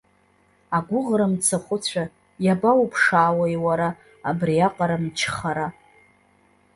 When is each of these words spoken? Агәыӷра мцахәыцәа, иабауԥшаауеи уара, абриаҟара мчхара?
Агәыӷра 0.77 1.27
мцахәыцәа, 1.33 2.03
иабауԥшаауеи 2.45 3.55
уара, 3.65 3.89
абриаҟара 4.29 4.97
мчхара? 5.03 5.67